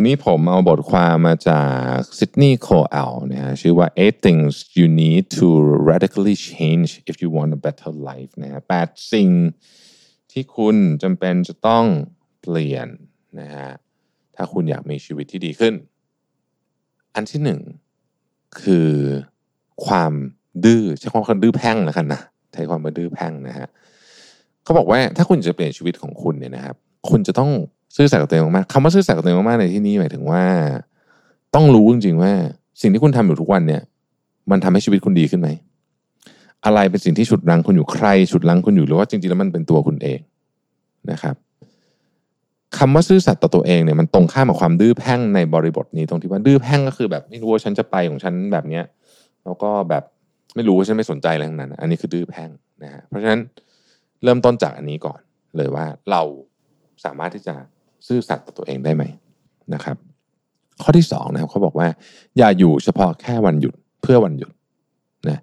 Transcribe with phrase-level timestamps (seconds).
[0.00, 1.62] วันนี้ผมเอาบทความมาจา
[1.92, 5.46] กซิดนีย์โคเอลนะฮะชื่อว่า eight things you need to
[5.90, 9.30] radically change if you want a better life นะฮะแปดสิ่ง
[10.32, 11.84] ที่คุณจำเป็นจะต้อง
[12.40, 12.88] เปลี่ยน
[13.40, 13.68] นะฮะ
[14.36, 15.74] ถ้าคุณอยากมีชีวิตที่ดีขึ้น
[17.14, 17.60] อันที่หนึ่ง
[18.62, 18.90] คือ
[19.86, 20.12] ความ
[20.64, 22.20] ดื้อใช้ความว่าดื้อแพ่งแล้วกันนะ
[22.54, 23.68] ใช้ความว่าดื้อแพ่งนะฮะ
[24.64, 26.76] เขาบอกว่าถ้าคุณจะเปลี่ยนชีวิตของคุณเนี่ยนะครับ
[27.10, 27.50] คุณจะต้อง
[27.96, 30.44] ซื่อสัตย์กับตัวเองมากๆคำว่าซื่อสัตย์กับตัวเองมากๆในที่นี้หมายถึงว่า
[31.54, 32.32] ต้องรู้จริงๆว่า
[32.80, 33.82] สิ่งที่คุณทำอยู่ทุกวันเนี่ย
[34.50, 35.48] มันทำให้ชีวิตคุณดีขึ้นไหม
[36.64, 40.18] อะไรเป็นสิ่งที่ฉุดรั้งคุณอยู่ใครฉุดรั้งคุณอยู่หรือว่าจริงๆแล้วมันเป็นตัวคุณเอง
[41.10, 41.36] นะครับ
[42.78, 48.84] คำว่าซื่อสัตย์ต่อตัวเองเนี่ยมันตรงข้ามกับความดื้อแพ่งในบริบทนี้ตรงที่ว่าดื้อแพ่งก็คือแบบไม่รู้ว่าฉันจะไปของฉันแบบเนี้ย
[49.44, 50.04] แล้วก็แบบ
[50.54, 52.50] ไม่รู้ว่าฉันไม่สนใจอะไรทั้งนั้น อันนี้คือดื้อแพ่ง
[52.82, 53.40] นะฮะเพราะฉะนั้น
[54.24, 55.20] เริ่มต้นจากอันนี้ก่อน
[55.56, 56.22] เลยว่าเรา
[57.04, 57.54] สามารถที่จะ
[58.06, 59.04] ซื่อสัตย์ต่อตัวเองได้ไหม
[59.74, 59.96] นะครับ
[60.82, 61.88] ข้อที่สองนะครับเขาบอกว่า
[62.38, 64.52] อย่าอยู่เฉพาะแค่วันหยุดเพื่อวันหยุด
[65.28, 65.38] นะ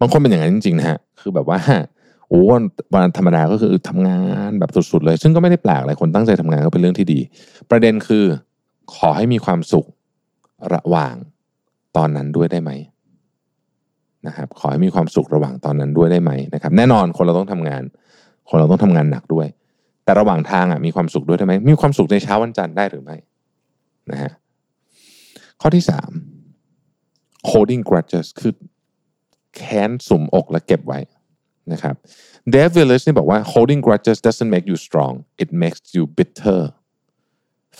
[0.00, 1.60] บางคนเป็นอย่างนั้นจริงๆนะฮะคือแบบว่า
[2.28, 2.40] โอ้
[2.94, 7.20] วันธรรมดาก็คือทำงานแบบสุดๆเลย ซึ่งก็ไม่ได้แปลกอะไรคนตั้งใจทำงานก็เป็นเรื่องที่ดี
[7.70, 8.24] ประเด็นคือ
[8.94, 9.86] ขอให้มีความสุข
[10.74, 11.14] ระหว่าง
[11.96, 12.70] ตอนนั้นด้วยได้ไหม
[14.26, 17.82] นะครับขอให้มีความสุขระหว่างตอนนั้นด้วยได้ไหมนะครับ แน่นอนคนเราต้องทำงาน
[18.48, 19.46] คนเราต้องทำงานหนักด้วย
[20.08, 23.16] แต่ระหว่างทางอะมีความสุขด้วยได้ไหมมีความสุขในเช้าวันจันทร์ได้หรือไม่
[24.10, 24.32] นะฮะ
[25.60, 26.10] ข้อที่สาม
[27.50, 28.52] holding grudges คือ
[29.56, 31.00] แค้นสุมอกและเก็บไว้
[31.72, 31.94] นะครับ
[32.54, 36.60] Dave Willis นี่บอกว่า holding grudges doesn't make you strong it makes you bitter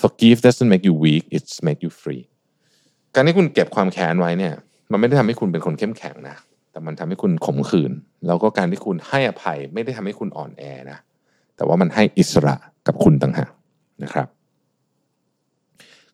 [0.00, 2.22] forgive doesn't make you weak it makes you free
[3.14, 4.54] การที่คุณเก็บความแค้นไว้เนี่ย
[4.90, 6.36] มันไม่ได้ทำให้คุณเป็นคนเข้มแข็งนะ
[6.70, 7.92] แต่มันทำให้คุณขมขื่น
[8.26, 10.98] แล้วก็การที่คุณให้อภัย ไม่ได้ทำให้คุณอ่อนแอนะ
[11.58, 13.52] แต่ว่ามันให้อิสระกับคุณต่างหาก
[14.02, 14.28] นะครับ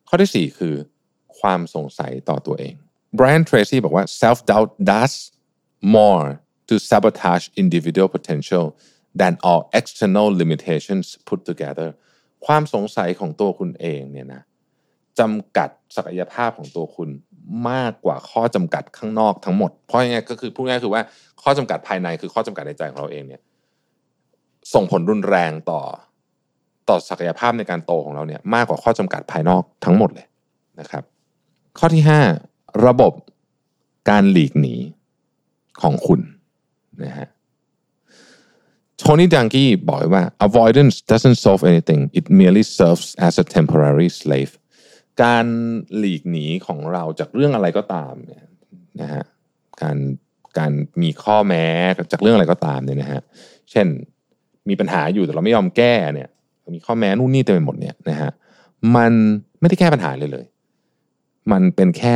[0.07, 0.75] ข้อที่ 4 คือ
[1.39, 2.73] ความสงสัยต่อตัวเอง
[3.17, 5.13] Brian Tracy บอกว่า self doubt does
[5.95, 6.27] more
[6.69, 8.65] to sabotage individual potential
[9.19, 11.89] than all external limitations put together
[12.45, 14.41] ความสงสัยของตัวคุณเองเนี่ยนะ
[15.19, 17.09] จำกัดศักยภาพของตัวคุณ
[17.69, 21.03] มากกว่าข้อจำกัดข้างนอกทั้งหมด เพราะยังไงก็คือพูดง่ายคือว่า
[21.43, 23.41] ข้อจำกัดภายในคือข้อจำกัดในใจของเราเองเนี่ย
[24.73, 25.81] ส่งผลรุนแรงต่อ
[26.89, 30.27] ต่อศักยภาพในการโตของเราเนี่ยมากกว่าข้อจำกัดภายนอกทั้งหมดเลย
[30.79, 31.03] นะครับ
[31.77, 32.03] ข้อที่
[32.43, 33.13] 5 ระบบ
[34.09, 34.75] การหลีกหนี
[35.81, 36.21] ของคุณ
[37.03, 37.27] นะฮะ
[38.97, 44.53] โทนี่ดังกี้บอกว่า avoidance doesn't solve anything it merely serves as a temporary slave
[45.23, 45.45] การ
[45.97, 48.43] หลีกหนีของเราจากเรื่องอะไรก็ตามเนี่ย
[49.01, 49.23] นะฮะ
[49.81, 49.97] การ
[50.57, 50.71] การ
[51.01, 51.65] มีข้อแม้
[52.11, 53.21] จากเรื่องอะไรก็ตามเนี่ยนะฮะ
[53.71, 53.87] เช่น
[54.69, 56.29] มีปัญหาอยู่แต่เราไม่ยอมแก้เนี่ย
[56.75, 58.31] มีข้อแม้นู่นนี่เต็มไปหมดเนี่ยนะฮะ
[58.95, 59.11] มัน
[59.59, 60.45] ไม่ได้แก้ปัญหาเลยเลย
[61.51, 62.15] มันเป็นแค่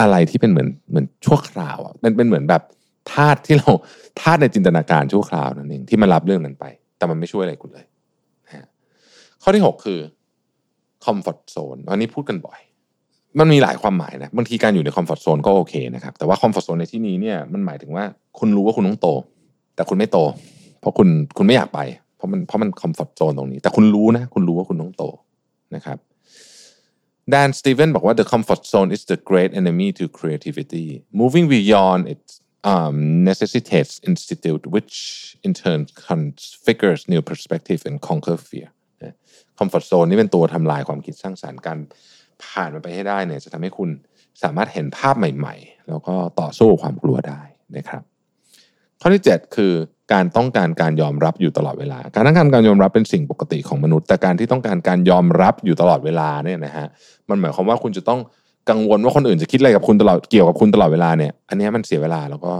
[0.00, 2.62] อะไรที่เป็นเหมือนเหมือนชั่วคราวอะมันเป็นเหมือนแบบ
[3.12, 3.70] ธาตุที่เรา
[4.20, 6.64] ธาตุในจินตนาการชั่วคราวนั่นเองที่มันรับเรื่องนั้นไป
[6.98, 7.86] แต่มันไม่ช่วยอะไรคุณเลย
[8.46, 8.66] นะฮะ
[9.42, 10.00] ข้อที่ 6 คือ
[11.04, 12.60] comfort zone อันนี้พูดกันบ่อย
[13.38, 18.04] มันมีหลายความหมายนะบางทีการอยู่ใน comfort zone ก็โอเคนะครับแต่ว่า comfort zone ในที่นี้เนี่ยมันหมายถึงว่า
[18.38, 19.08] คุณรู้ว่าคุณต้องโต
[19.74, 20.18] แต่คุณไม่โต
[20.86, 21.80] เพราะคุณคุณไม่อยากไป
[22.16, 25.04] เพราะมันเพราะมัน comfort zone ตรงนี้ แต่คุณรู้นะ คุณรู้ว่าคุณต้องโต
[25.74, 25.98] นะครับ
[27.30, 30.86] แดนสตีเวนบอกว่า the comfort zone is the great enemy to creativity
[31.20, 32.24] moving beyond it
[32.72, 32.96] um,
[33.30, 34.96] necessitates institute which
[35.46, 38.68] in turn configures new perspective and conquer fear
[39.58, 41.78] comfort zone นี่เป็นตัวทำลายความคิดสร้างสารรค์การ
[42.44, 43.90] ผ่านมันไปให้ได้เนี่ยจะทำให้คุณ
[44.42, 47.40] สามารถเห็นภาพใหม่ ๆ แล้วก็ต่อสู้ความกลัวได้
[47.76, 48.02] นะครับ
[49.00, 49.72] ข้อที่ 7 คือ
[50.12, 56.86] การต้องการการยอมรับอยู่ตลอดเวลา การต้องการการยอมรับเป็นสิ่งปกติของมนุษย์ แต่การที่ต้องการการยอมรับอยู่ตลอดเวลาเนี่ยนะฮะ
[57.28, 58.20] มันหมายความว่าคุณจะต้อง
[58.70, 62.52] กังวลว่าคนอื่นจะคิดอะไรกับคุณตลอดเกี่ยวกับคุณตลอดเวลาเนี่ย อันนี้มันเสียเวลาแล้วก็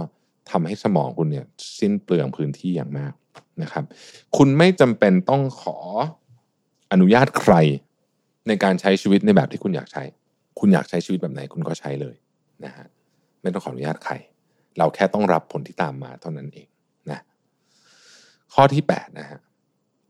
[0.51, 1.45] ทำให้สมองคุณเนี่ย
[1.79, 3.13] สิ้นเปลืองพื้นที่อย่างมาก
[3.61, 3.83] นะครับ
[4.37, 5.77] คุณไม่จำเป็นต้องขอ
[6.91, 7.53] อนุญาตใคร
[8.47, 10.03] ในการใช้ชีวิตในแบบที่คุณอยากใช้
[10.59, 12.15] คุณอยากใช้ชีวิตแบบไหนคุณก็ใช้เลย
[12.65, 12.85] นะฮะ
[13.41, 14.13] ไม่ต้องขออนุญาตใคร
[14.77, 16.67] เราแค่ต้องรับผลที่ตามมาเท่านั้นเอง
[18.53, 19.39] ข้อที่8นะฮะ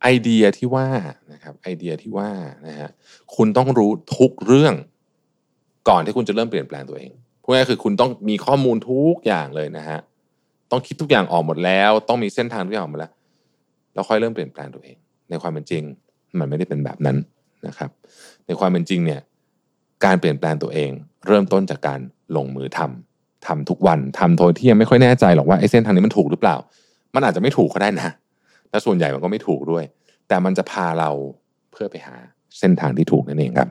[0.01, 0.87] ไอเดียที่ว่า
[1.33, 2.29] นะครับไอเดียที่ว่า
[2.67, 2.89] นะฮะ
[3.35, 4.73] คุณต้องรู้ทุกเรื่อง
[5.89, 7.11] ก่อนที่คุณจะเริ่มเปลี่ยนแปลงตัวเอง
[7.43, 9.99] พูดง่ายคือคุณต้องมีข้อมูลทุกอย่างเลยนะฮะ
[10.71, 13.13] ต้องคิดทุกอย่างออกหมดแล้ว ต้องมีเส้นทางทุกอย่างออกหมดแล้ว
[13.93, 14.97] แล้วค่อยเริ่มเปลี่ยนแปลงตัวเอง
[15.29, 15.83] ในความเป็นจริง
[16.39, 17.17] มันไม่ได้เป็นแบบนั้น
[17.67, 17.89] นะครับ
[18.47, 19.21] ในความเป็นจริงเนี่ย
[20.05, 20.91] การเปลี่ยนแปลงตัวเอง
[21.27, 21.99] เริ่มต้นจากการ
[22.35, 26.55] ลงมือทำทำทุกวันทำโดยที่ยังไม่ค่อยแน่ใจหรอกว่าไอ้เส้นทางนี้มันถูกหรือเปล่า
[27.15, 28.09] มันอาจจะไม่ถูกก็ได้นะ
[28.71, 29.83] และส่วนใหญ่มันก็ไม่ถูกด้วย
[30.27, 31.09] แต่มันจะพาเรา
[31.71, 32.15] เพื่อไปหา
[32.59, 33.69] เส้นทางที่ถูกนั่นเองครับ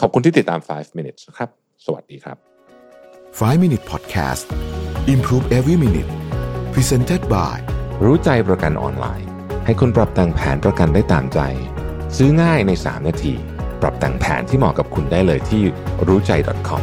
[0.00, 1.50] ขอบคุณที่ติดตาม 5 minutes ครับ
[1.84, 2.36] สวัสดีครับ
[3.38, 4.44] 5 Minute Podcast
[5.14, 6.10] Improve Every Minute
[6.74, 7.56] Presented by
[8.04, 9.28] รู้ใจประกันออนไลน์
[9.64, 11.40] ให้คุณปรับแต่งแผนประกันได้ตามใจ
[12.16, 13.34] ซื้อง่ายใน 3 นาที
[13.82, 15.62] ปรับแต่งแผนที่เหมาะกับคุณได้เลยที่
[16.06, 16.32] รู้ใจ
[16.68, 16.82] .com